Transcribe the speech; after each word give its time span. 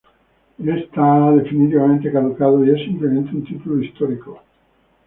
Está 0.57 1.31
definitivamente 1.33 2.11
caducado 2.11 2.65
y 2.65 2.71
es 2.71 2.85
simplemente 2.87 3.35
un 3.35 3.43
título 3.43 3.83
histórico. 3.83 4.41